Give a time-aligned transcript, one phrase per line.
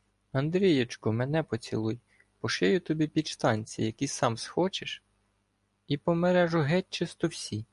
[0.32, 2.00] —Андрієчку, мене поцілуй!
[2.40, 5.02] Пошию тобі підштанці, які сам схочеш!
[5.88, 7.64] І помережу геть-чисто всі.